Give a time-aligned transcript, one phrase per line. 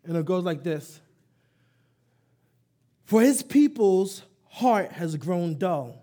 [0.02, 1.00] and it goes like this
[3.04, 6.01] For his people's heart has grown dull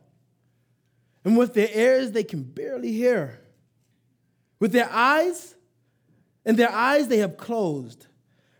[1.23, 3.41] and with their ears they can barely hear.
[4.59, 5.55] With their eyes,
[6.45, 8.07] and their eyes they have closed,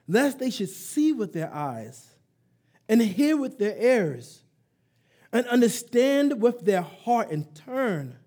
[0.08, 2.16] lest they should see with their eyes,
[2.88, 4.44] and hear with their ears,
[5.32, 8.18] and understand with their heart, and turn,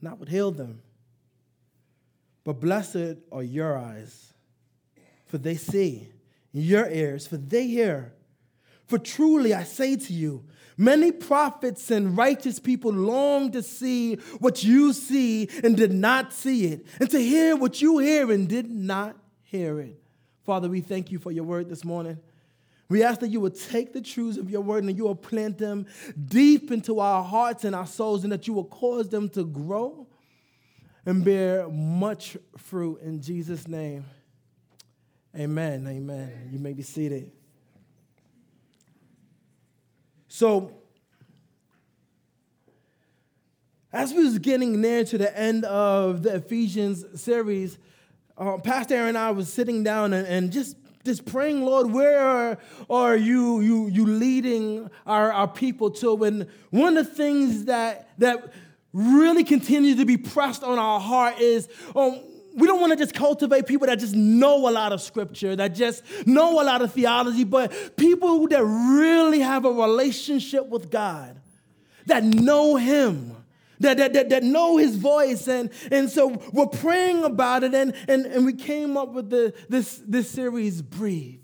[0.00, 0.82] and I would heal them.
[2.44, 4.32] But blessed are your eyes,
[5.26, 6.08] for they see,
[6.52, 8.14] your ears, for they hear.
[8.86, 10.44] For truly I say to you,
[10.80, 16.68] Many prophets and righteous people long to see what you see and did not see
[16.68, 20.02] it, and to hear what you hear and did not hear it.
[20.46, 22.18] Father, we thank you for your word this morning.
[22.88, 25.58] We ask that you would take the truths of your word and you will plant
[25.58, 25.84] them
[26.24, 30.06] deep into our hearts and our souls, and that you will cause them to grow
[31.04, 34.06] and bear much fruit in Jesus' name.
[35.38, 35.86] Amen.
[35.86, 36.48] Amen.
[36.50, 37.32] You may be seated.
[40.32, 40.70] So,
[43.92, 47.78] as we was getting near to the end of the Ephesians series,
[48.38, 52.20] uh, Pastor Aaron and I was sitting down and, and just just praying, Lord, where
[52.20, 52.58] are,
[52.88, 56.22] are you, you, you leading our, our people to?
[56.24, 58.52] And one of the things that, that
[58.92, 62.20] really continues to be pressed on our heart is um,
[62.60, 65.74] we don't want to just cultivate people that just know a lot of scripture, that
[65.74, 71.40] just know a lot of theology, but people that really have a relationship with God,
[72.06, 73.36] that know Him.
[73.80, 75.48] That, that, that, that know his voice.
[75.48, 79.54] And, and so we're praying about it and, and, and we came up with the,
[79.70, 81.40] this, this series breathe.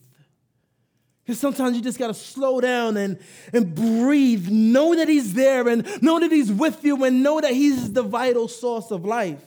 [1.25, 3.19] Because sometimes you just got to slow down and,
[3.55, 4.51] and breathe.
[4.51, 8.03] Know that he's there and know that he's with you and know that he's the
[8.03, 9.41] vital source of life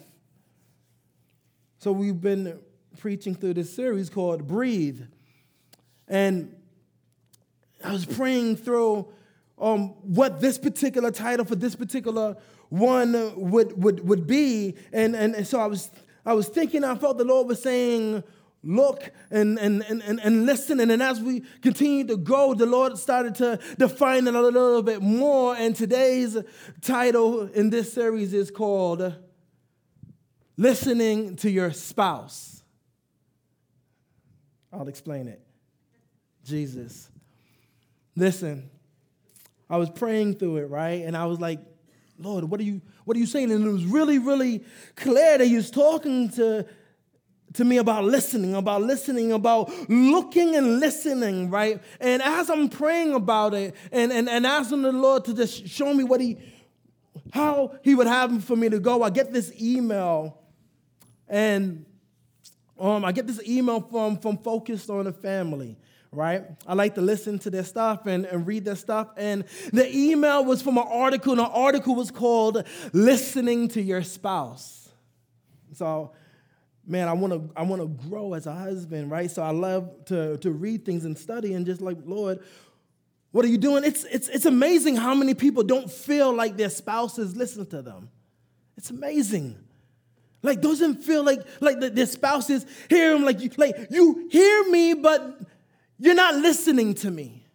[1.80, 2.60] so we've been
[2.98, 5.02] preaching through this series called Breathe.
[6.10, 6.54] And
[7.82, 9.08] I was praying through
[9.58, 12.36] um, what this particular title for this particular
[12.68, 14.76] one would, would, would be.
[14.92, 15.90] And, and, and so I was,
[16.26, 18.26] I was thinking, I felt the Lord was saying,
[18.62, 20.82] look and, and, and, and listen.
[20.82, 24.84] And then as we continued to go, the Lord started to define it a little
[24.84, 25.56] bit more.
[25.56, 26.38] And today's
[26.82, 29.16] title in this series is called
[30.60, 32.62] listening to your spouse.
[34.74, 35.42] I'll explain it.
[36.44, 37.10] Jesus.
[38.14, 38.70] Listen,
[39.70, 41.06] I was praying through it, right?
[41.06, 41.62] And I was like,
[42.20, 43.52] Lord, what are you what are you saying?
[43.52, 44.66] And it was really, really
[44.98, 46.66] clear that he was talking to,
[47.54, 51.82] to me about listening, about listening, about looking and listening, right?
[52.02, 55.94] And as I'm praying about it and, and, and asking the Lord to just show
[55.94, 56.38] me what he
[57.32, 60.40] how he would have for me to go, I get this email
[61.30, 61.86] and
[62.80, 65.78] um, I get this email from, from Focus on the Family,
[66.12, 66.44] right?
[66.66, 69.10] I like to listen to their stuff and, and read their stuff.
[69.18, 74.02] And the email was from an article, and the article was called Listening to Your
[74.02, 74.90] Spouse.
[75.74, 76.14] So,
[76.88, 79.30] man, I want to I want to grow as a husband, right?
[79.30, 82.40] So I love to, to read things and study and just like, Lord,
[83.32, 83.84] what are you doing?
[83.84, 88.10] It's, it's, it's amazing how many people don't feel like their spouses listen to them.
[88.76, 89.56] It's amazing.
[90.42, 94.70] Like doesn't feel like like the, their spouses hear him like you like you hear
[94.70, 95.42] me, but
[95.98, 97.46] you're not listening to me.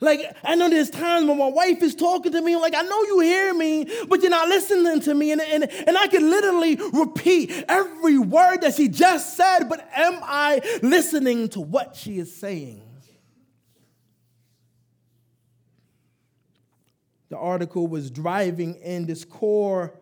[0.00, 3.02] Like I know there's times when my wife is talking to me, like I know
[3.04, 5.30] you hear me, but you're not listening to me.
[5.30, 10.18] And, and, and I can literally repeat every word that she just said, but am
[10.24, 12.82] I listening to what she is saying?
[17.28, 19.94] The article was driving in this core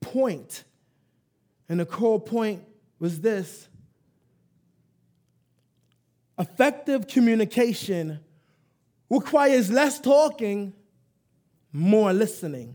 [0.00, 0.64] point.
[1.68, 2.64] And the core point
[2.98, 3.68] was this
[6.38, 8.20] effective communication
[9.08, 10.72] requires less talking,
[11.72, 12.74] more listening.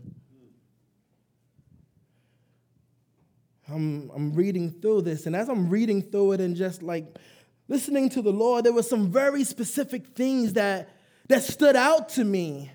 [3.68, 7.04] I'm, I'm reading through this, and as I'm reading through it and just like
[7.66, 10.88] listening to the Lord, there were some very specific things that,
[11.28, 12.70] that stood out to me.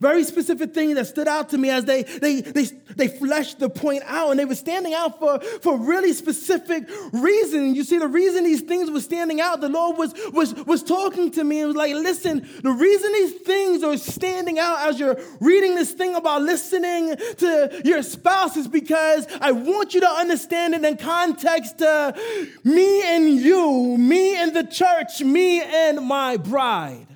[0.00, 2.64] Very specific things that stood out to me as they, they, they,
[2.96, 7.76] they fleshed the point out, and they were standing out for, for really specific reasons.
[7.76, 11.30] You see, the reason these things were standing out, the Lord was, was, was talking
[11.32, 15.20] to me and was like, listen, the reason these things are standing out as you're
[15.38, 20.74] reading this thing about listening to your spouse is because I want you to understand
[20.74, 22.16] it in context to
[22.64, 27.09] me and you, me and the church, me and my bride.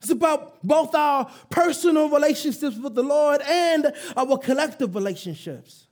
[0.00, 5.86] It's about both our personal relationships with the Lord and our collective relationships.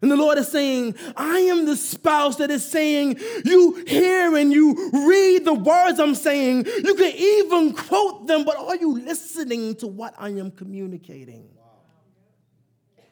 [0.00, 4.52] And the Lord is saying, I am the spouse that is saying, you hear and
[4.52, 6.66] you read the words I'm saying.
[6.66, 11.48] You can even quote them, but are you listening to what I am communicating?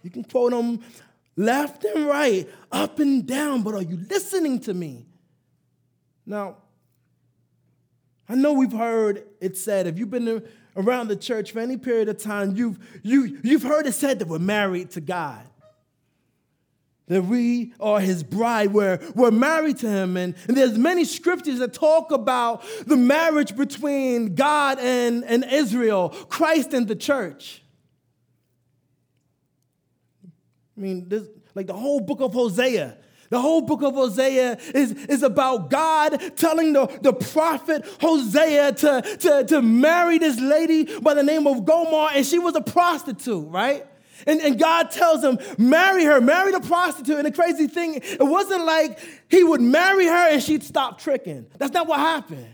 [0.03, 0.81] You can quote them
[1.37, 5.07] left and right, up and down, but are you listening to me?
[6.25, 6.59] Now,
[8.29, 10.43] I know we've heard it said, if you've been
[10.77, 14.29] around the church for any period of time, you've, you, you've heard it said that
[14.29, 15.47] we're married to God.
[17.09, 20.17] That we are his bride, we're, we're married to him.
[20.17, 26.09] And, and there's many scriptures that talk about the marriage between God and, and Israel,
[26.09, 27.63] Christ and the church.
[30.77, 32.99] I mean, this, like the whole book of Hosea
[33.31, 39.03] the whole book of Hosea is, is about God telling the, the prophet Hosea to,
[39.21, 43.49] to, to marry this lady by the name of Gomer, and she was a prostitute,
[43.49, 43.87] right?
[44.27, 47.17] And, and God tells him, marry her, marry the prostitute.
[47.17, 48.99] And the crazy thing, it wasn't like
[49.29, 51.47] he would marry her and she'd stop tricking.
[51.59, 52.47] That's not what happened.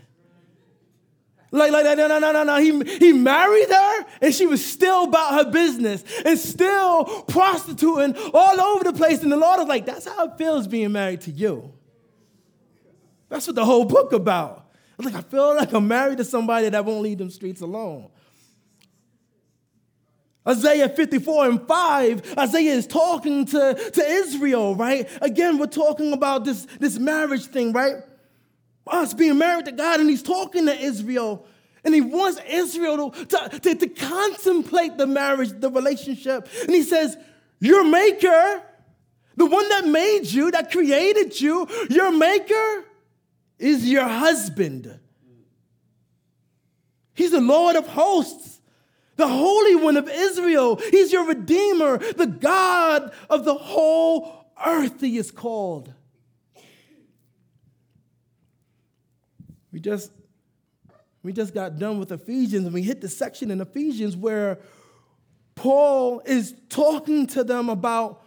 [1.53, 2.57] Like, like, no, no, no, no, no.
[2.57, 8.59] He, he married her and she was still about her business and still prostituting all
[8.59, 9.21] over the place.
[9.21, 11.71] And the Lord was like, that's how it feels being married to you.
[13.29, 14.71] That's what the whole book about.
[14.99, 18.09] I like, I feel like I'm married to somebody that won't leave them streets alone.
[20.47, 25.07] Isaiah 54 and 5, Isaiah is talking to, to Israel, right?
[25.21, 27.97] Again, we're talking about this, this marriage thing, right?
[28.87, 31.45] Us being married to God, and he's talking to Israel.
[31.85, 36.47] And he wants Israel to, to, to, to contemplate the marriage, the relationship.
[36.61, 37.17] And he says,
[37.59, 38.61] Your maker,
[39.35, 42.85] the one that made you, that created you, your maker
[43.59, 44.99] is your husband.
[47.13, 48.59] He's the Lord of hosts,
[49.17, 50.77] the Holy One of Israel.
[50.77, 55.93] He's your Redeemer, the God of the whole earth, he is called.
[59.73, 60.11] We just
[61.23, 64.59] we just got done with Ephesians and we hit the section in Ephesians where
[65.55, 68.21] Paul is talking to them about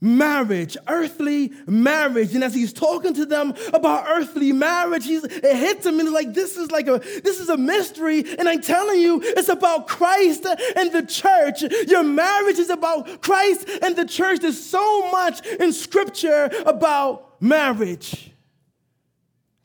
[0.00, 2.34] marriage, earthly marriage.
[2.34, 6.14] And as he's talking to them about earthly marriage, he's, it hits him and it's
[6.14, 8.24] like, this is like a, this is a mystery.
[8.38, 10.44] And I'm telling you, it's about Christ
[10.76, 11.62] and the church.
[11.88, 14.40] Your marriage is about Christ and the church.
[14.40, 18.33] There's so much in scripture about marriage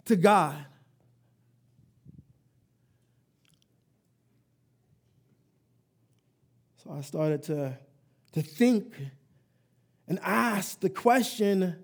[0.10, 0.66] to God.
[6.84, 7.78] So I started to,
[8.34, 8.92] to think
[10.08, 11.76] and ask the question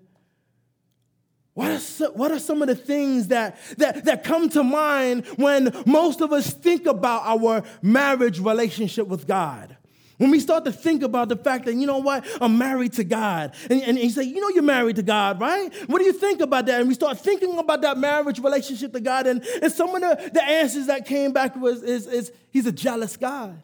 [1.54, 5.72] what are, what are some of the things that, that, that come to mind when
[5.86, 9.75] most of us think about our marriage relationship with God?
[10.18, 13.04] When we start to think about the fact that, you know what, I'm married to
[13.04, 13.54] God.
[13.68, 15.70] And, and you say, you know, you're married to God, right?
[15.88, 16.80] What do you think about that?
[16.80, 19.26] And we start thinking about that marriage relationship to God.
[19.26, 22.72] And, and some of the, the answers that came back was, is, is he's a
[22.72, 23.60] jealous God.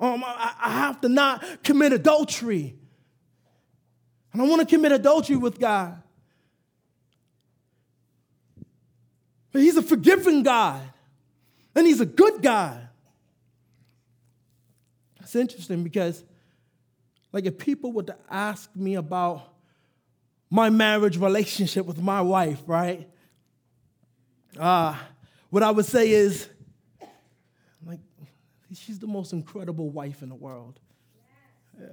[0.00, 2.74] Um, I, I have to not commit adultery.
[4.34, 6.02] I don't want to commit adultery with God.
[9.52, 10.82] But he's a forgiving God.
[11.76, 12.87] And he's a good God.
[15.28, 16.24] It's interesting because,
[17.32, 19.42] like, if people were to ask me about
[20.48, 23.06] my marriage relationship with my wife, right?
[24.58, 24.96] Uh,
[25.50, 26.48] what I would say is,
[27.86, 28.00] like,
[28.72, 30.80] she's the most incredible wife in the world.
[31.78, 31.88] Yeah.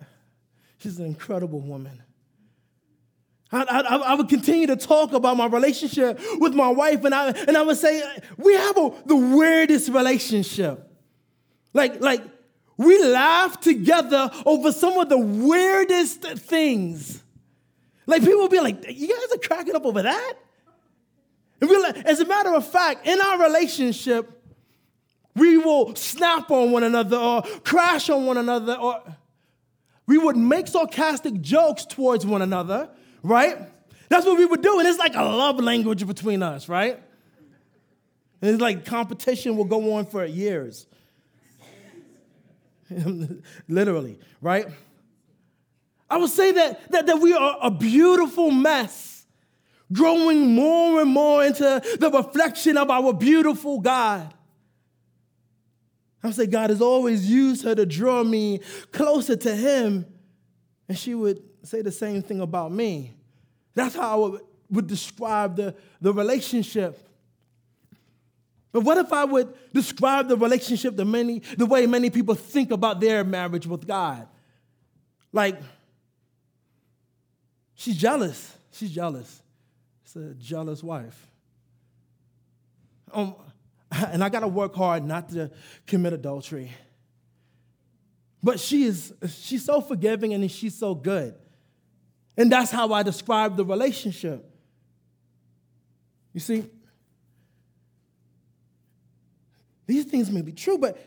[0.78, 2.04] She's an incredible woman.
[3.52, 7.32] I, I, I, would continue to talk about my relationship with my wife, and I,
[7.32, 8.02] and I would say,
[8.38, 10.90] we have a, the weirdest relationship.
[11.74, 12.22] Like, like
[12.78, 17.24] we laugh together over some of the weirdest things.
[18.06, 20.34] Like people will be like, you guys are cracking up over that?
[21.62, 24.30] And we like, as a matter of fact, in our relationship,
[25.36, 29.02] we will snap on one another or crash on one another, or
[30.08, 32.90] we would make sarcastic jokes towards one another,
[33.24, 33.58] right?
[34.10, 34.80] That's what we would do.
[34.80, 37.02] And it's like a love language between us, right?
[38.42, 40.88] And it's like competition will go on for years.
[43.68, 44.68] Literally, right?
[46.10, 49.26] I would say that, that, that we are a beautiful mess,
[49.92, 54.34] growing more and more into the reflection of our beautiful God.
[56.24, 58.62] I would say God has always used her to draw me
[58.92, 60.06] closer to Him.
[60.88, 63.14] And she would say the same thing about me.
[63.74, 67.00] That's how I would, would describe the, the relationship.
[68.76, 72.72] But what if I would describe the relationship the, many, the way many people think
[72.72, 74.28] about their marriage with God?
[75.32, 75.62] Like,
[77.76, 78.54] she's jealous.
[78.74, 79.42] She's jealous.
[80.04, 81.26] It's a jealous wife.
[83.14, 83.36] Um,
[83.94, 85.52] and I got to work hard not to
[85.88, 86.70] commit adultery.
[88.44, 91.34] But she is she's so forgiving and she's so good.
[92.36, 94.54] And that's how I describe the relationship.
[96.34, 96.66] You see,
[99.88, 100.98] these things may be true, but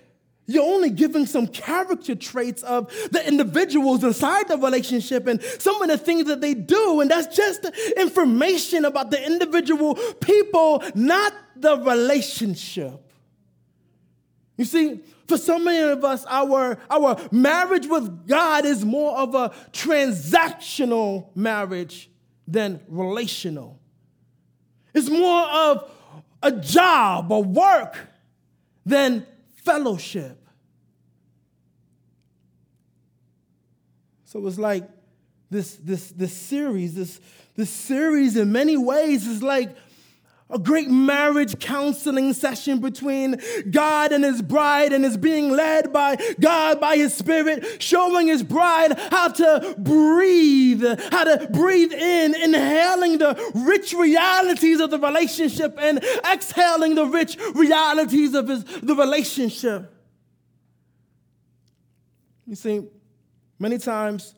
[0.47, 5.89] you're only giving some character traits of the individuals inside the relationship and some of
[5.89, 7.03] the things that they do.
[7.03, 7.67] And that's just
[7.99, 12.99] information about the individual people, not the relationship.
[14.57, 19.35] You see, for so many of us, our, our marriage with God is more of
[19.35, 22.11] a transactional marriage
[22.47, 23.79] than relational.
[24.95, 25.91] It's more of
[26.43, 28.08] a job, a work,
[28.89, 30.39] than fellowship.
[34.25, 34.89] So it's like
[35.51, 37.21] this, this, this series, this,
[37.57, 39.75] this series in many ways is like
[40.51, 43.41] a great marriage counseling session between
[43.71, 48.43] God and his bride, and is being led by God by his spirit, showing his
[48.43, 55.77] bride how to breathe, how to breathe in, inhaling the rich realities of the relationship
[55.79, 59.95] and exhaling the rich realities of his, the relationship.
[62.47, 62.89] You see,
[63.59, 64.35] many times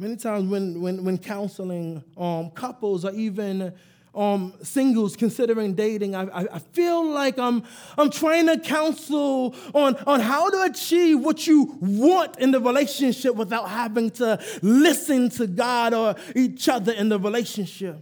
[0.00, 3.74] Many times when, when, when counseling um, couples or even
[4.14, 7.62] um, singles considering dating, I, I, I, feel like I'm,
[7.98, 13.34] I'm trying to counsel on, on how to achieve what you want in the relationship
[13.34, 17.98] without having to listen to God or each other in the relationship.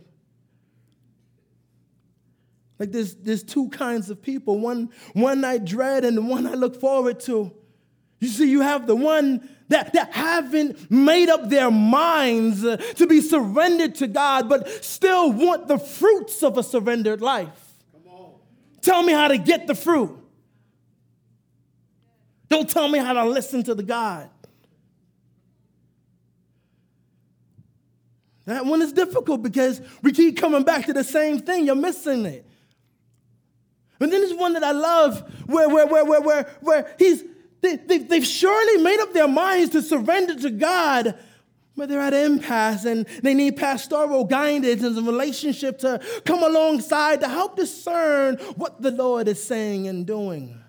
[2.78, 6.81] Like there's, there's two kinds of people, one, one I dread and one I look
[6.81, 7.52] forward to.
[8.20, 13.20] You see, you have the one that, that haven't made up their minds to be
[13.20, 17.75] surrendered to God, but still want the fruits of a surrendered life.
[18.80, 20.16] Tell me how to get the fruit.
[22.48, 24.30] Don't tell me how to listen to the God.
[28.46, 31.66] That one is difficult because we keep coming back to the same thing.
[31.66, 32.46] You're missing it.
[34.00, 37.25] And then there's one that I love where, where, where, where, where, where he's
[37.60, 41.18] they, they, they've surely made up their minds to surrender to God,
[41.76, 46.42] but they're at an impasse and they need pastoral guidance and a relationship to come
[46.42, 50.60] alongside to help discern what the Lord is saying and doing.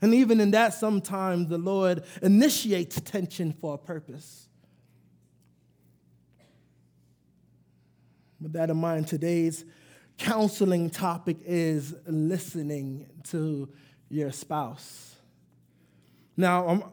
[0.00, 4.48] And even in that, sometimes the Lord initiates tension for a purpose.
[8.40, 9.64] With that in mind, today's
[10.18, 13.72] counseling topic is listening to
[14.10, 15.13] your spouse.
[16.36, 16.84] Now, I'm,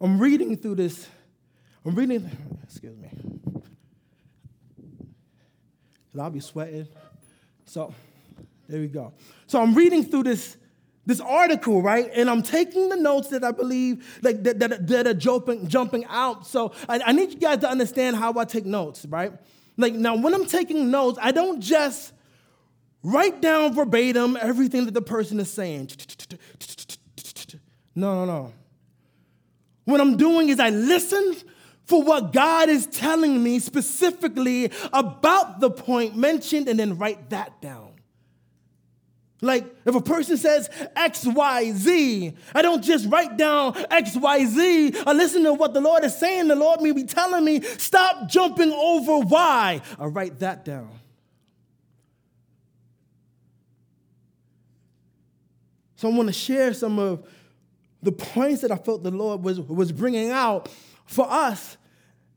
[0.00, 1.08] I'm reading through this.
[1.84, 2.30] I'm reading,
[2.62, 3.08] excuse me.
[6.06, 6.88] Because I'll be sweating.
[7.64, 7.94] So,
[8.68, 9.14] there we go.
[9.46, 10.56] So, I'm reading through this,
[11.06, 12.10] this article, right?
[12.14, 16.04] And I'm taking the notes that I believe like, that, that, that are jumping, jumping
[16.06, 16.46] out.
[16.46, 19.32] So, I, I need you guys to understand how I take notes, right?
[19.78, 22.12] Like, now, when I'm taking notes, I don't just
[23.02, 25.90] write down verbatim everything that the person is saying.
[27.94, 28.52] No, no, no.
[29.88, 31.34] What I'm doing is I listen
[31.86, 37.62] for what God is telling me specifically about the point mentioned and then write that
[37.62, 37.94] down.
[39.40, 44.44] Like if a person says X, Y, Z, I don't just write down X, Y,
[44.44, 44.92] Z.
[45.06, 46.48] I listen to what the Lord is saying.
[46.48, 49.80] The Lord may be telling me, stop jumping over Y.
[49.98, 50.90] I write that down.
[55.96, 57.26] So I want to share some of
[58.02, 60.68] the points that I felt the Lord was, was bringing out
[61.06, 61.76] for us.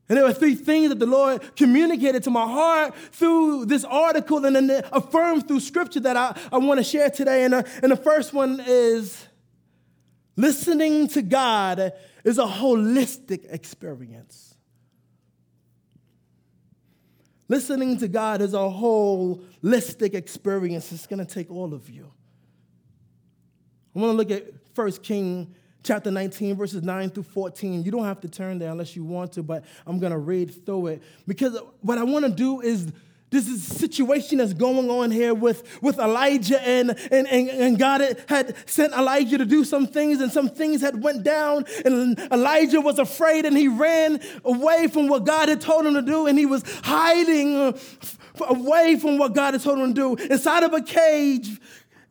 [0.10, 4.46] And there were three things that the Lord communicated to my heart through this article
[4.46, 7.46] and then affirmed through scripture that I, I want to share today.
[7.46, 9.26] And, uh, and the first one is
[10.36, 14.56] listening to God is a holistic experience.
[17.48, 20.92] Listening to God is a holistic experience.
[20.92, 22.12] It's going to take all of you.
[23.96, 27.84] I want to look at 1 King chapter 19, verses 9 through 14.
[27.84, 30.66] You don't have to turn there unless you want to, but I'm going to read
[30.66, 31.04] through it.
[31.28, 32.92] Because what I want to do is
[33.32, 37.80] this is a situation that's going on here with, with Elijah and, and, and, and
[37.80, 42.20] God had sent Elijah to do some things and some things had went down and
[42.32, 46.28] Elijah was afraid and he ran away from what God had told him to do
[46.28, 47.72] and he was hiding uh,
[48.50, 51.58] away from what God had told him to do inside of a cage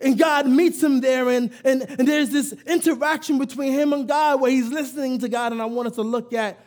[0.00, 4.40] and God meets him there, and, and, and there's this interaction between him and God
[4.40, 6.58] where he's listening to God, and I want us to look at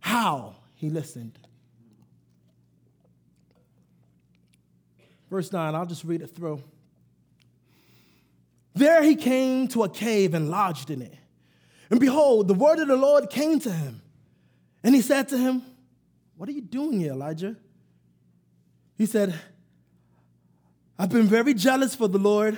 [0.00, 1.38] how he listened.
[5.30, 6.62] Verse 9, I'll just read it through.
[8.74, 11.14] There he came to a cave and lodged in it.
[11.90, 14.02] And behold, the word of the Lord came to him.
[14.84, 15.62] And he said to him,
[16.36, 17.56] What are you doing here, Elijah?
[18.96, 19.34] He said,
[20.98, 22.56] I've been very jealous for the Lord,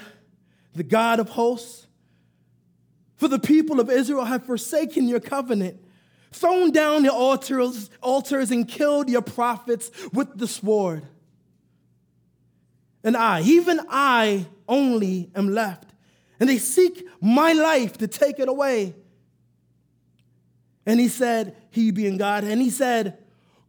[0.79, 1.87] the God of hosts.
[3.17, 5.81] For the people of Israel have forsaken your covenant,
[6.33, 11.07] thrown down your altars, altars and killed your prophets with the sword
[13.05, 15.91] and I, even I only am left.
[16.41, 18.95] And they seek my life to take it away.
[20.87, 23.19] And he said, He being God, and he said,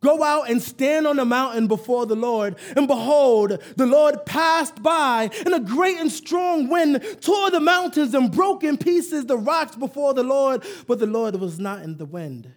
[0.01, 2.56] Go out and stand on the mountain before the Lord.
[2.75, 8.13] And behold, the Lord passed by, and a great and strong wind tore the mountains
[8.13, 11.98] and broke in pieces the rocks before the Lord, but the Lord was not in
[11.98, 12.53] the wind.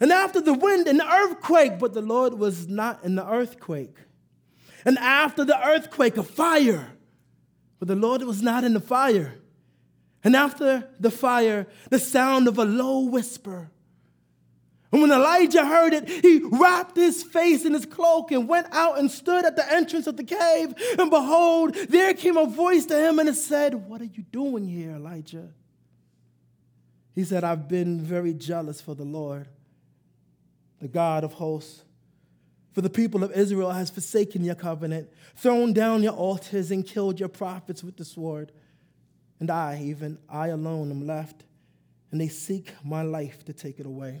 [0.00, 3.96] And after the wind, an earthquake, but the Lord was not in the earthquake.
[4.84, 6.92] And after the earthquake, a fire.
[7.78, 9.34] But the Lord was not in the fire.
[10.22, 13.70] And after the fire, the sound of a low whisper.
[14.92, 18.98] And when Elijah heard it, he wrapped his face in his cloak and went out
[18.98, 20.74] and stood at the entrance of the cave.
[20.98, 24.68] And behold, there came a voice to him and it said, What are you doing
[24.68, 25.48] here, Elijah?
[27.14, 29.48] He said, I've been very jealous for the Lord,
[30.80, 31.82] the God of hosts.
[32.72, 37.18] For the people of Israel has forsaken your covenant, thrown down your altars, and killed
[37.18, 38.52] your prophets with the sword.
[39.40, 41.44] And I, even I alone, am left,
[42.12, 44.20] and they seek my life to take it away.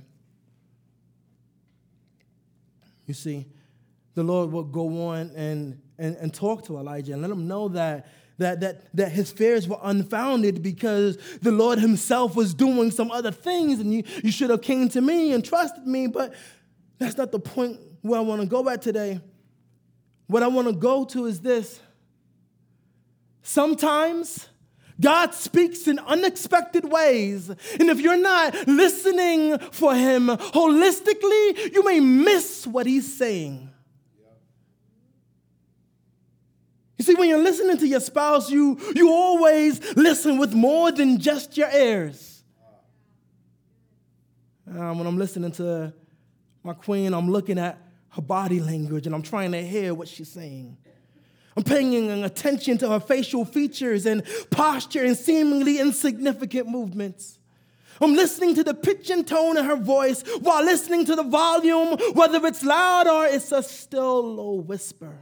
[3.06, 3.46] You see,
[4.14, 7.68] the Lord will go on and, and, and talk to Elijah and let him know
[7.68, 13.10] that, that, that, that his fears were unfounded because the Lord himself was doing some
[13.10, 16.06] other things and you, you should have came to me and trusted me.
[16.06, 16.34] But
[16.98, 19.20] that's not the point where I want to go at today,
[20.26, 21.80] what I want to go to is this.
[23.42, 24.48] Sometimes
[25.00, 27.48] God speaks in unexpected ways.
[27.48, 33.70] And if you're not listening for Him holistically, you may miss what He's saying.
[36.98, 41.18] You see, when you're listening to your spouse, you, you always listen with more than
[41.18, 42.42] just your ears.
[44.68, 45.92] Uh, when I'm listening to
[46.64, 47.78] my queen, I'm looking at
[48.10, 50.78] her body language and I'm trying to hear what she's saying.
[51.56, 57.38] I'm paying attention to her facial features and posture and seemingly insignificant movements.
[58.00, 61.96] I'm listening to the pitch and tone of her voice while listening to the volume,
[62.12, 65.16] whether it's loud or it's a still low whisper.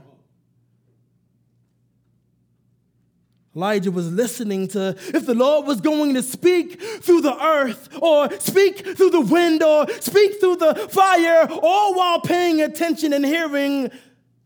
[3.55, 8.29] Elijah was listening to if the Lord was going to speak through the earth or
[8.41, 13.93] speak through the wind or speak through the fire, all while paying attention and hearing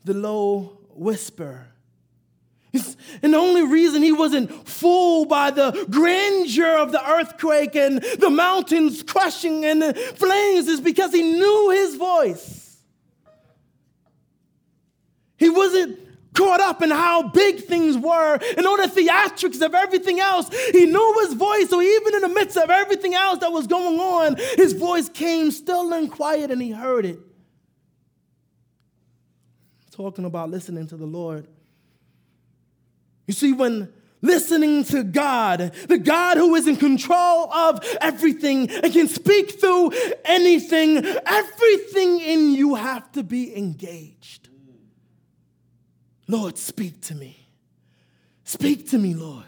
[0.05, 1.69] the low whisper.
[3.23, 8.31] And the only reason he wasn't fooled by the grandeur of the earthquake and the
[8.31, 12.77] mountains crushing and the flames is because he knew his voice.
[15.37, 15.99] He wasn't
[16.35, 20.49] caught up in how big things were and all the theatrics of everything else.
[20.73, 23.99] He knew his voice, so even in the midst of everything else that was going
[23.99, 27.19] on, his voice came still and quiet and he heard it.
[29.91, 31.49] Talking about listening to the Lord.
[33.29, 38.93] You see, when listening to God, the God who is in control of everything and
[38.93, 39.93] can speak through
[40.25, 44.49] anything, everything in you have to be engaged.
[46.27, 47.49] Lord, speak to me.
[48.45, 49.45] Speak to me, Lord.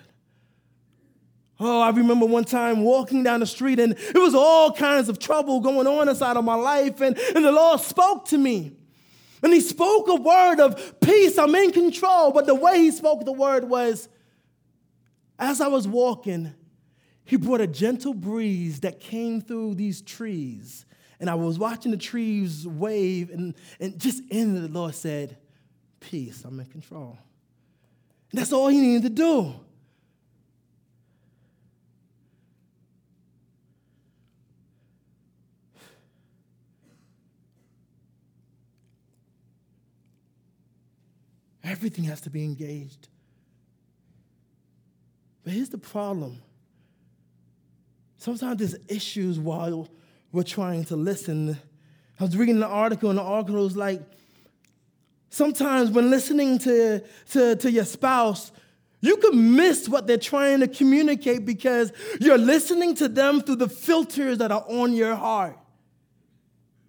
[1.59, 5.19] Oh, I remember one time walking down the street and it was all kinds of
[5.19, 8.73] trouble going on inside of my life, and, and the Lord spoke to me.
[9.43, 11.39] And He spoke a word of peace.
[11.39, 12.33] I'm in control.
[12.33, 14.09] But the way He spoke the word was
[15.39, 16.55] as I was walking,
[17.25, 20.85] He brought a gentle breeze that came through these trees
[21.21, 25.37] And I was watching the trees wave, and, and just in the Lord said,
[26.01, 27.19] Peace, I'm in control.
[28.31, 29.55] And that's all he needed to do.
[41.63, 43.09] Everything has to be engaged.
[45.45, 46.43] But here's the problem.
[48.17, 49.89] Sometimes there's issues while
[50.33, 51.59] we're trying to listen.
[52.19, 54.03] I was reading an article, and the article was like,
[55.31, 58.53] sometimes when listening to, to, to your spouse,
[59.01, 63.69] you can miss what they're trying to communicate because you're listening to them through the
[63.69, 65.57] filters that are on your heart.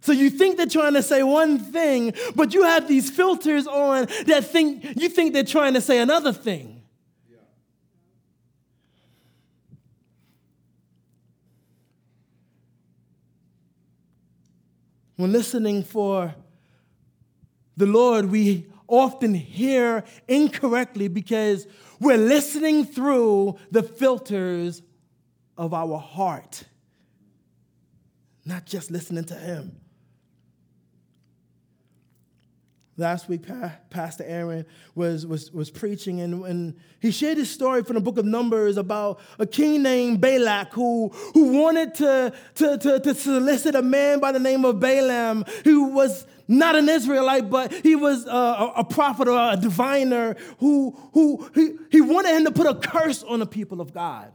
[0.01, 4.07] So you think they're trying to say one thing, but you have these filters on
[4.25, 6.81] that think you think they're trying to say another thing.
[15.17, 16.33] When listening for
[17.77, 21.67] the Lord, we often hear incorrectly because
[21.99, 24.81] we're listening through the filters
[25.59, 26.63] of our heart,
[28.45, 29.77] not just listening to Him.
[32.97, 33.45] Last week,
[33.89, 38.17] Pastor Aaron was, was, was preaching, and, and he shared his story from the book
[38.17, 43.75] of Numbers about a king named Balak who, who wanted to, to, to, to solicit
[43.75, 48.25] a man by the name of Balaam who was not an Israelite, but he was
[48.27, 52.75] a, a prophet or a diviner who, who he, he wanted him to put a
[52.75, 54.33] curse on the people of God.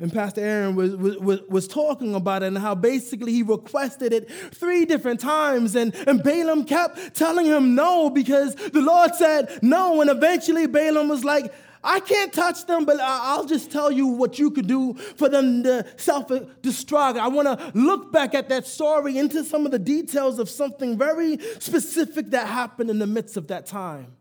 [0.00, 4.30] And Pastor Aaron was, was, was talking about it and how basically he requested it
[4.54, 5.74] three different times.
[5.74, 10.00] And, and Balaam kept telling him no because the Lord said no.
[10.00, 11.52] And eventually Balaam was like,
[11.84, 15.62] I can't touch them, but I'll just tell you what you could do for them
[15.64, 17.18] to self destruct.
[17.18, 20.98] I want to look back at that story into some of the details of something
[20.98, 24.14] very specific that happened in the midst of that time.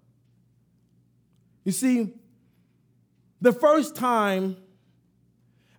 [1.63, 2.13] You see,
[3.41, 4.57] the first time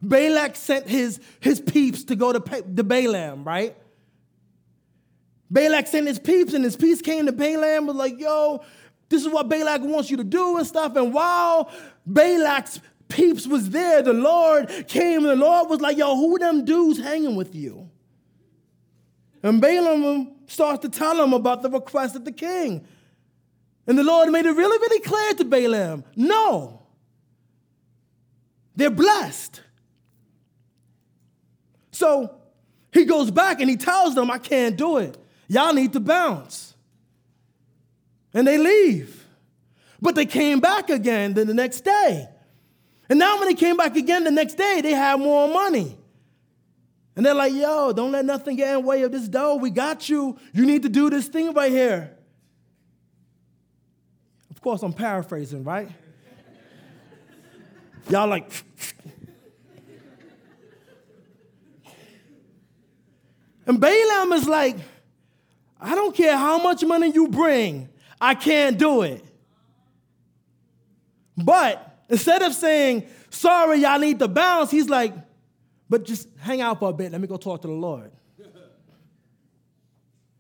[0.03, 3.77] Balak sent his, his peeps to go to, to Balaam, right?
[5.51, 8.63] Balak sent his peeps, and his peeps came to Balaam, was like, yo,
[9.09, 10.97] this is what Balak wants you to do and stuff.
[10.97, 11.71] And while
[12.07, 16.65] Balak's peeps was there, the Lord came, and the Lord was like, yo, who them
[16.65, 17.91] dudes hanging with you?
[19.43, 22.87] And Balaam starts to tell him about the request of the king.
[23.87, 26.83] And the Lord made it really, really clear to Balaam no,
[28.77, 29.63] they're blessed.
[32.01, 32.35] So
[32.93, 35.19] he goes back and he tells them, I can't do it.
[35.49, 36.75] Y'all need to bounce.
[38.33, 39.27] And they leave.
[40.01, 42.27] But they came back again the next day.
[43.11, 45.99] And now, when they came back again the next day, they had more money.
[47.17, 49.57] And they're like, yo, don't let nothing get in the way of this dough.
[49.57, 50.39] We got you.
[50.55, 52.17] You need to do this thing right here.
[54.49, 55.91] Of course, I'm paraphrasing, right?
[58.09, 58.51] Y'all like,
[63.71, 64.77] And Balaam is like,
[65.81, 67.89] I don't care how much money you bring,
[68.21, 69.25] I can't do it.
[71.37, 75.15] But instead of saying, sorry, y'all need to bounce, he's like,
[75.89, 77.13] but just hang out for a bit.
[77.13, 78.11] Let me go talk to the Lord.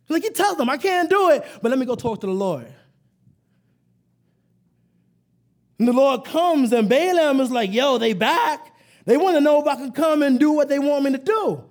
[0.09, 2.33] like he tells them, I can't do it, but let me go talk to the
[2.33, 2.66] Lord.
[5.79, 8.75] And the Lord comes, and Balaam is like, yo, they back.
[9.05, 11.19] They want to know if I can come and do what they want me to
[11.19, 11.69] do.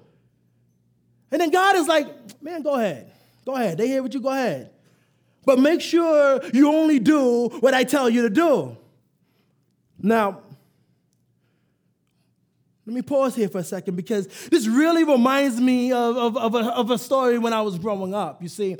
[1.31, 3.11] And then God is like, man, go ahead.
[3.45, 3.77] Go ahead.
[3.77, 4.71] They hear what you go ahead.
[5.45, 8.77] But make sure you only do what I tell you to do.
[10.01, 10.41] Now,
[12.85, 16.55] let me pause here for a second because this really reminds me of, of, of,
[16.55, 18.41] a, of a story when I was growing up.
[18.41, 18.77] You see,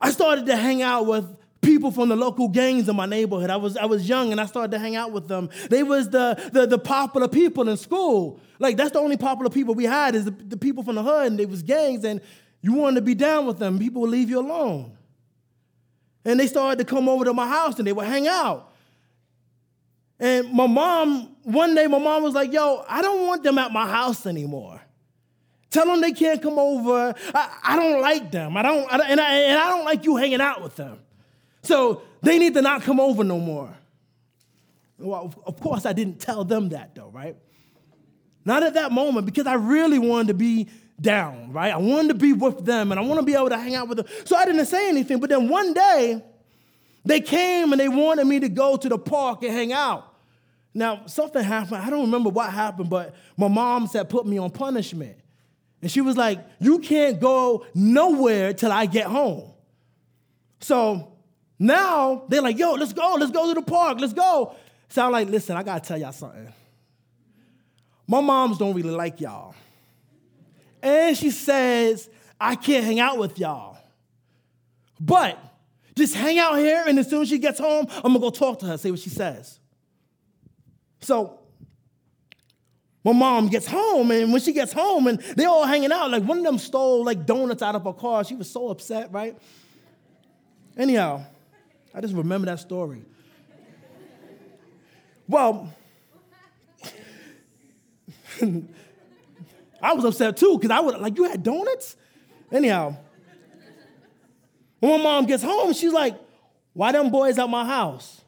[0.00, 1.26] I started to hang out with
[1.60, 3.50] people from the local gangs in my neighborhood.
[3.50, 5.50] I was, I was young and I started to hang out with them.
[5.70, 8.40] They was the, the, the popular people in school.
[8.58, 11.26] Like that's the only popular people we had is the, the people from the hood
[11.26, 12.20] and they was gangs and
[12.60, 13.78] you wanted to be down with them.
[13.78, 14.96] People would leave you alone.
[16.24, 18.72] And they started to come over to my house and they would hang out.
[20.20, 23.72] And my mom, one day my mom was like, yo, I don't want them at
[23.72, 24.80] my house anymore.
[25.70, 27.14] Tell them they can't come over.
[27.34, 28.56] I, I don't like them.
[28.56, 30.98] I don't, I, and, I, and I don't like you hanging out with them.
[31.62, 33.74] So they need to not come over no more.
[34.98, 37.36] Well, of course, I didn't tell them that though, right?
[38.44, 40.68] Not at that moment because I really wanted to be
[41.00, 41.72] down, right?
[41.72, 43.88] I wanted to be with them and I want to be able to hang out
[43.88, 44.06] with them.
[44.24, 45.20] So I didn't say anything.
[45.20, 46.22] But then one day,
[47.04, 50.14] they came and they wanted me to go to the park and hang out.
[50.74, 51.82] Now, something happened.
[51.82, 55.16] I don't remember what happened, but my mom said, put me on punishment.
[55.80, 59.50] And she was like, You can't go nowhere till I get home.
[60.60, 61.12] So
[61.58, 63.16] now they're like, Yo, let's go.
[63.18, 64.00] Let's go to the park.
[64.00, 64.54] Let's go.
[64.88, 66.52] So I'm like, Listen, I got to tell y'all something.
[68.06, 69.54] My moms don't really like y'all.
[70.82, 72.08] And she says,
[72.40, 73.76] I can't hang out with y'all.
[75.00, 75.38] But
[75.94, 78.60] just hang out here, and as soon as she gets home, I'm gonna go talk
[78.60, 79.58] to her, see what she says.
[81.00, 81.38] So
[83.04, 86.22] my mom gets home, and when she gets home, and they're all hanging out, like
[86.22, 88.24] one of them stole like donuts out of her car.
[88.24, 89.36] She was so upset, right?
[90.76, 91.24] Anyhow,
[91.98, 93.02] I just remember that story.
[95.26, 95.74] Well,
[99.82, 101.96] I was upset too, because I would like, you had donuts?
[102.52, 102.96] Anyhow,
[104.78, 106.14] when my mom gets home, she's like,
[106.72, 108.20] why them boys at my house?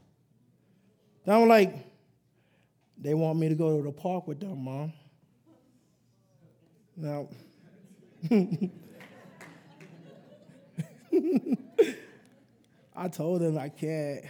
[1.24, 1.72] And I'm like,
[2.98, 4.92] they want me to go to the park with them, mom.
[6.96, 7.28] Now,
[13.00, 14.26] I told him I can't.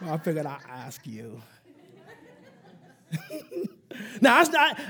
[0.00, 1.42] I figured I'd ask you.
[4.22, 4.80] now, that's not,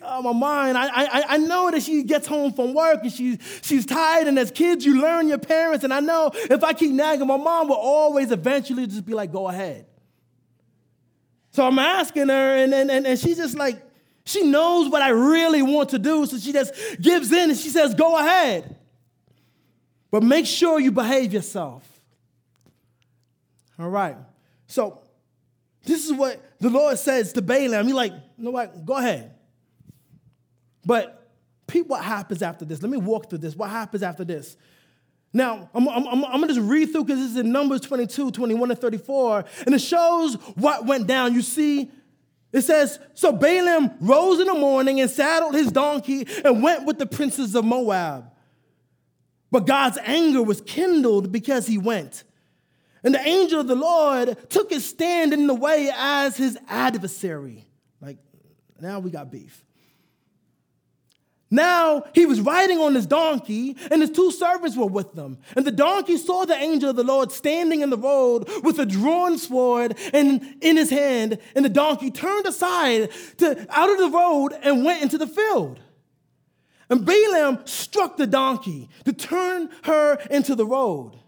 [0.00, 3.38] uh, my mind, I, I, I know that she gets home from work and she,
[3.60, 5.84] she's tired, and as kids, you learn your parents.
[5.84, 9.30] And I know if I keep nagging, my mom will always eventually just be like,
[9.30, 9.84] go ahead.
[11.50, 13.82] So I'm asking her, and, and, and, and she's just like,
[14.24, 17.68] she knows what I really want to do, so she just gives in and she
[17.68, 18.76] says, Go ahead.
[20.10, 21.86] But make sure you behave yourself.
[23.78, 24.16] All right.
[24.66, 25.00] So
[25.84, 27.86] this is what the Lord says to Balaam.
[27.86, 28.84] He's like, you know what?
[28.84, 29.34] Go ahead.
[30.84, 31.30] But
[31.66, 32.82] peep what happens after this.
[32.82, 33.56] Let me walk through this.
[33.56, 34.56] What happens after this?
[35.32, 38.30] Now, I'm, I'm, I'm, I'm, gonna just read through because this is in Numbers 22,
[38.30, 41.34] 21 and 34, and it shows what went down.
[41.34, 41.90] You see,
[42.52, 46.98] it says, So Balaam rose in the morning and saddled his donkey and went with
[46.98, 48.32] the princes of Moab.
[49.50, 52.24] But God's anger was kindled because he went.
[53.04, 57.64] And the angel of the Lord took his stand in the way as his adversary.
[58.00, 58.18] Like,
[58.80, 59.62] now we got beef.
[61.48, 65.38] Now he was riding on his donkey, and his two servants were with them.
[65.54, 68.86] And the donkey saw the angel of the Lord standing in the road with a
[68.86, 74.10] drawn sword and in his hand, and the donkey turned aside to, out of the
[74.10, 75.78] road and went into the field.
[76.88, 81.18] And Balaam struck the donkey to turn her into the road.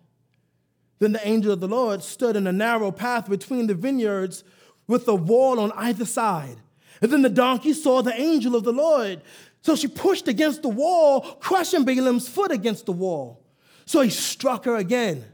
[1.00, 4.44] Then the angel of the Lord stood in a narrow path between the vineyards
[4.86, 6.56] with a wall on either side.
[7.00, 9.22] And then the donkey saw the angel of the Lord
[9.62, 13.44] so she pushed against the wall, crushing Balaam's foot against the wall.
[13.84, 15.24] So he struck her again.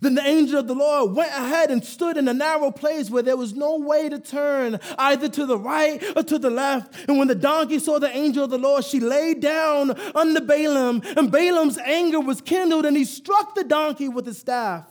[0.00, 3.22] Then the angel of the Lord went ahead and stood in a narrow place where
[3.22, 6.94] there was no way to turn, either to the right or to the left.
[7.08, 11.02] And when the donkey saw the angel of the Lord, she lay down under Balaam,
[11.16, 14.86] and Balaam's anger was kindled, and he struck the donkey with his staff.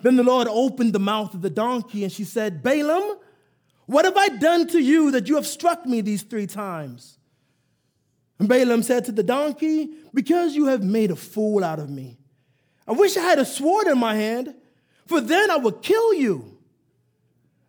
[0.00, 3.18] Then the Lord opened the mouth of the donkey, and she said, Balaam,
[3.86, 7.18] what have I done to you that you have struck me these three times?
[8.38, 12.18] And Balaam said to the donkey, Because you have made a fool out of me.
[12.86, 14.54] I wish I had a sword in my hand,
[15.06, 16.58] for then I would kill you.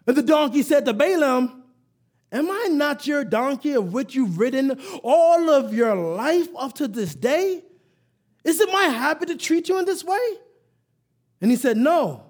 [0.08, 1.64] And the donkey said to Balaam,
[2.32, 6.88] Am I not your donkey of which you've ridden all of your life up to
[6.88, 7.64] this day?
[8.44, 10.28] Is it my habit to treat you in this way?
[11.42, 12.24] And he said, No.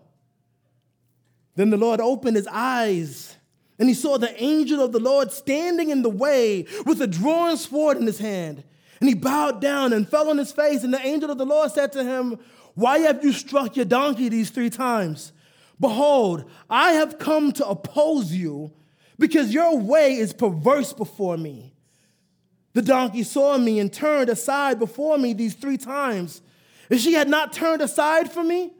[1.55, 3.35] Then the Lord opened his eyes
[3.77, 7.57] and he saw the angel of the Lord standing in the way with a drawn
[7.57, 8.63] sword in his hand.
[8.99, 10.83] And he bowed down and fell on his face.
[10.83, 12.39] And the angel of the Lord said to him,
[12.75, 15.31] Why have you struck your donkey these three times?
[15.79, 18.71] Behold, I have come to oppose you
[19.17, 21.73] because your way is perverse before me.
[22.73, 26.41] The donkey saw me and turned aside before me these three times.
[26.89, 28.73] If she had not turned aside from me,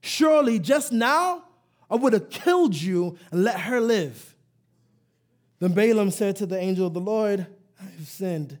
[0.00, 1.44] surely just now
[1.90, 4.36] I would have killed you and let her live.
[5.58, 7.46] Then Balaam said to the angel of the Lord,
[7.80, 8.58] I have sinned,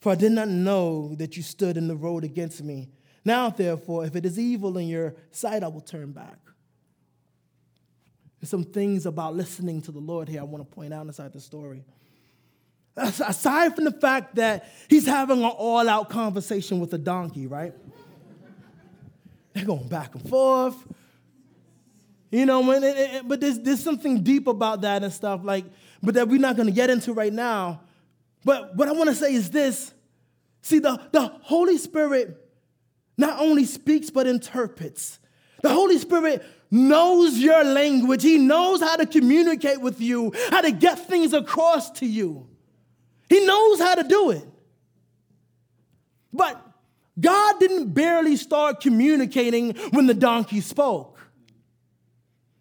[0.00, 2.88] for I did not know that you stood in the road against me.
[3.24, 6.38] Now, therefore, if it is evil in your sight, I will turn back.
[8.40, 11.32] There's some things about listening to the Lord here I want to point out inside
[11.32, 11.84] the story.
[12.96, 17.72] Aside from the fact that he's having an all out conversation with a donkey, right?
[19.52, 20.76] They're going back and forth.
[22.30, 25.40] You know, when it, it, but there's, there's something deep about that and stuff.
[25.44, 25.64] Like,
[26.02, 27.80] but that we're not going to get into right now.
[28.44, 29.92] But what I want to say is this
[30.62, 32.47] see, the, the Holy Spirit
[33.18, 35.18] not only speaks but interprets.
[35.62, 38.22] The Holy Spirit knows your language.
[38.22, 42.46] He knows how to communicate with you, how to get things across to you.
[43.28, 44.44] He knows how to do it.
[46.32, 46.64] But
[47.18, 51.18] God didn't barely start communicating when the donkey spoke.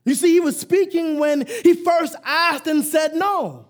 [0.03, 3.66] You see, he was speaking when he first asked and said no.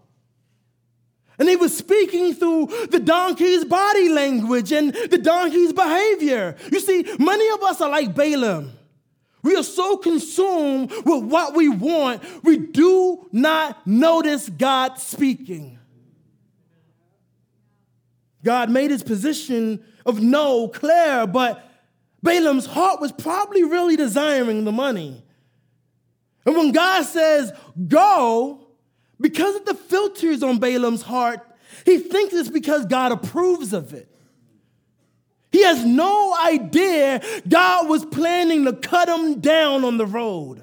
[1.39, 6.56] And he was speaking through the donkey's body language and the donkey's behavior.
[6.71, 8.71] You see, many of us are like Balaam.
[9.43, 15.80] We are so consumed with what we want, we do not notice God speaking.
[18.43, 21.63] God made his position of no clear, but
[22.23, 25.23] Balaam's heart was probably really desiring the money.
[26.45, 27.52] And when God says,
[27.88, 28.66] go,
[29.19, 31.39] because of the filters on Balaam's heart,
[31.86, 34.10] he thinks it's because God approves of it.
[35.51, 40.62] He has no idea God was planning to cut him down on the road.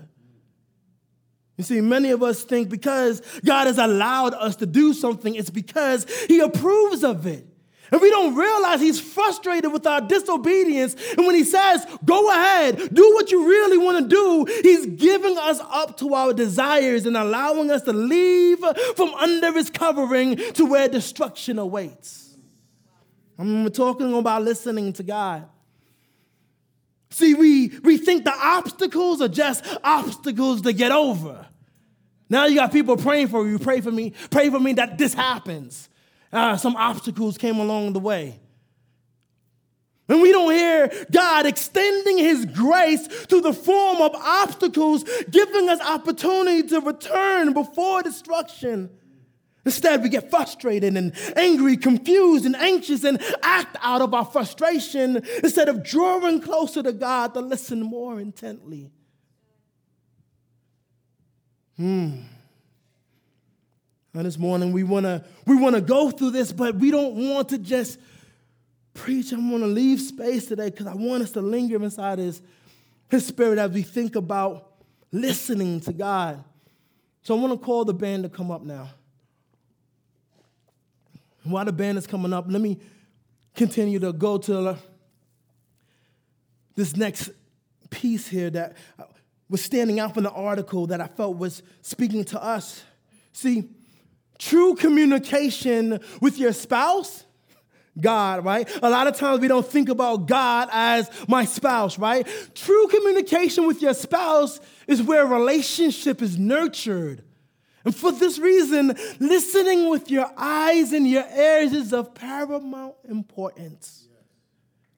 [1.56, 5.50] You see, many of us think because God has allowed us to do something, it's
[5.50, 7.46] because He approves of it.
[7.90, 10.96] And we don't realize he's frustrated with our disobedience.
[11.16, 15.36] And when he says, go ahead, do what you really want to do, he's giving
[15.38, 18.58] us up to our desires and allowing us to leave
[18.96, 22.36] from under his covering to where destruction awaits.
[23.38, 25.48] I'm talking about listening to God.
[27.10, 31.46] See, we, we think the obstacles are just obstacles to get over.
[32.28, 33.58] Now you got people praying for you.
[33.58, 34.14] Pray for me.
[34.30, 35.88] Pray for me that this happens
[36.34, 38.38] uh, some obstacles came along the way.
[40.08, 45.80] And we don't hear God extending His grace through the form of obstacles, giving us
[45.80, 48.90] opportunity to return before destruction.
[49.64, 55.22] Instead, we get frustrated and angry, confused, and anxious and act out of our frustration
[55.42, 58.90] instead of drawing closer to God to listen more intently.
[61.78, 62.24] Hmm.
[64.14, 67.58] And this morning we wanna we wanna go through this, but we don't want to
[67.58, 67.98] just
[68.94, 69.32] preach.
[69.32, 72.40] I want to leave space today because I want us to linger inside his,
[73.10, 74.70] his spirit as we think about
[75.12, 76.42] listening to God.
[77.22, 78.88] So I want to call the band to come up now.
[81.42, 82.78] While the band is coming up, let me
[83.54, 84.78] continue to go to
[86.74, 87.30] this next
[87.90, 88.76] piece here that
[89.48, 92.82] was standing out from the article that I felt was speaking to us.
[93.32, 93.68] See,
[94.38, 97.24] True communication with your spouse,
[98.00, 98.68] God, right?
[98.82, 102.26] A lot of times we don't think about God as my spouse, right?
[102.54, 107.22] True communication with your spouse is where relationship is nurtured.
[107.84, 114.08] And for this reason, listening with your eyes and your ears is of paramount importance.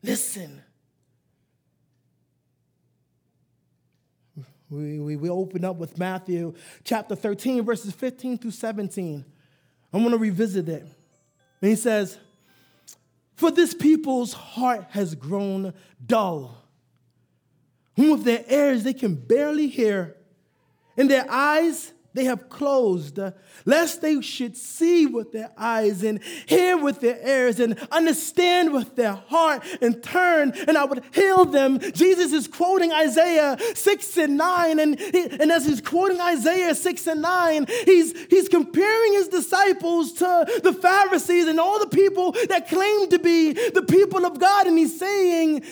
[0.03, 0.63] Listen.
[4.69, 9.25] We, we, we open up with Matthew chapter 13, verses 15 through 17.
[9.93, 10.83] I'm going to revisit it.
[11.61, 12.19] And he says,
[13.37, 15.73] For this people's heart has grown
[16.05, 16.65] dull,
[17.95, 20.17] whom with their ears they can barely hear,
[20.97, 23.33] and their eyes they have closed, uh,
[23.67, 28.97] lest they should see with their eyes and hear with their ears and understand with
[28.97, 31.79] their heart and turn, and I would heal them.
[31.79, 37.07] Jesus is quoting Isaiah 6 and 9, and, he, and as he's quoting Isaiah 6
[37.07, 42.67] and 9, he's, he's comparing his disciples to the Pharisees and all the people that
[42.69, 45.63] claim to be the people of God, and he's saying,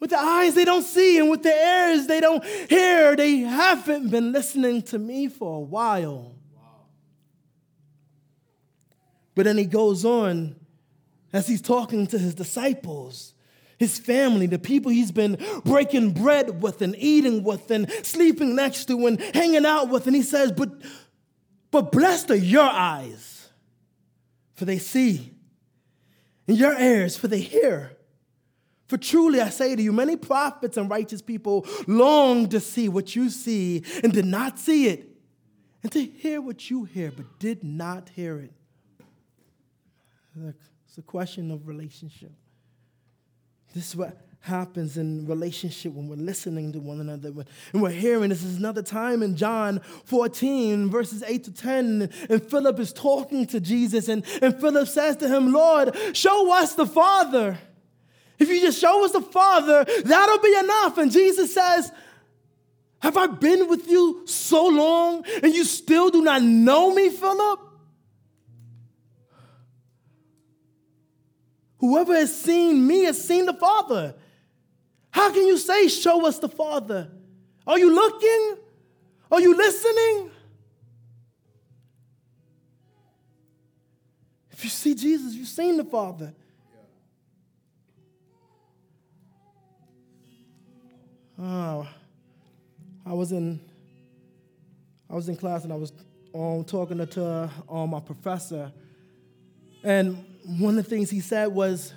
[0.00, 3.16] with the eyes, they don't see, and with the ears, they don't hear.
[3.16, 6.34] They haven't been listening to me for a while.
[9.34, 10.56] But then he goes on
[11.32, 13.34] as he's talking to his disciples,
[13.78, 18.84] his family, the people he's been breaking bread with and eating with and sleeping next
[18.86, 20.06] to and hanging out with.
[20.06, 20.70] And he says, But,
[21.70, 23.48] but blessed are your eyes,
[24.54, 25.32] for they see,
[26.46, 27.93] and your ears, for they hear.
[28.86, 33.16] For truly I say to you, many prophets and righteous people long to see what
[33.16, 35.08] you see and did not see it,
[35.82, 38.52] and to hear what you hear but did not hear it.
[40.86, 42.32] It's a question of relationship.
[43.74, 47.32] This is what happens in relationship when we're listening to one another
[47.72, 48.28] and we're hearing.
[48.28, 52.10] This is another time in John 14, verses 8 to 10.
[52.28, 56.74] And Philip is talking to Jesus, and, and Philip says to him, Lord, show us
[56.74, 57.58] the Father
[58.44, 60.98] if you just show us the Father, that'll be enough.
[60.98, 61.90] And Jesus says,
[63.00, 67.60] Have I been with you so long and you still do not know me, Philip?
[71.78, 74.14] Whoever has seen me has seen the Father.
[75.10, 77.10] How can you say, Show us the Father?
[77.66, 78.56] Are you looking?
[79.30, 80.30] Are you listening?
[84.50, 86.34] If you see Jesus, you've seen the Father.
[91.40, 91.88] Oh,
[93.04, 93.60] I was in
[95.10, 95.92] I was in class and I was
[96.34, 98.72] um, talking to, um, my professor,
[99.82, 100.24] and
[100.58, 101.92] one of the things he said was,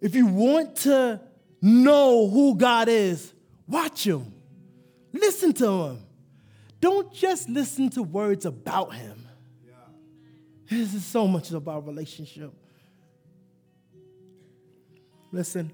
[0.00, 1.20] if you want to
[1.60, 3.32] know who God is,
[3.68, 4.32] watch him.
[5.12, 5.98] Listen to him.
[6.80, 9.26] Don't just listen to words about him.
[9.64, 9.74] Yeah.
[10.70, 12.52] This is so much about relationship.
[15.30, 15.70] Listen.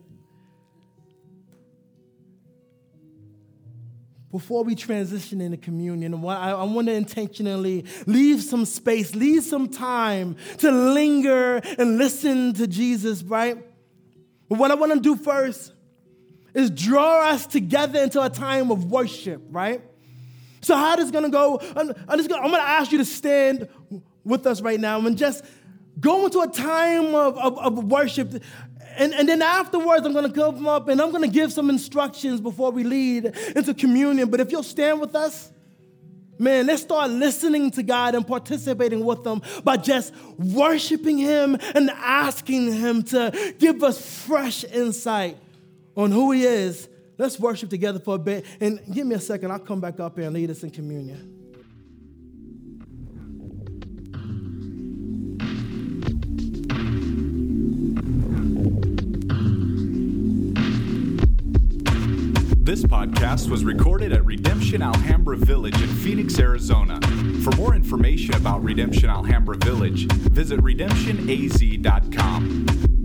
[4.30, 10.36] Before we transition into communion, I, want to intentionally leave some space, leave some time
[10.58, 13.56] to linger and listen to Jesus, right?
[14.48, 15.72] But what I want to do first
[16.52, 19.82] is draw us together into a time of worship, right?
[20.60, 21.60] So how this gonna go?
[21.76, 23.68] I'm, I'm just gonna, I'm gonna ask you to stand
[24.24, 25.44] with us right now and just
[26.00, 28.42] go into a time of, of, of worship.
[28.99, 32.72] And, and then afterwards, I'm gonna come up and I'm gonna give some instructions before
[32.72, 34.28] we lead into communion.
[34.28, 35.53] But if you'll stand with us,
[36.40, 41.90] Man, let's start listening to God and participating with Him by just worshiping Him and
[41.90, 45.36] asking Him to give us fresh insight
[45.96, 46.88] on who He is.
[47.18, 48.46] Let's worship together for a bit.
[48.61, 51.38] And give me a second, I'll come back up here and lead us in communion.
[62.68, 67.00] This podcast was recorded at Redemption Alhambra Village in Phoenix, Arizona.
[67.42, 72.97] For more information about Redemption Alhambra Village, visit redemptionaz.com.